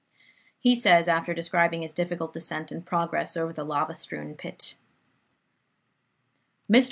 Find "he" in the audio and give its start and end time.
0.59-0.73